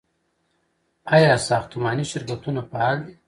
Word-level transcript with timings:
آیا 1.15 1.33
ساختماني 1.47 2.03
شرکتونه 2.11 2.61
فعال 2.71 2.97
دي؟ 3.05 3.13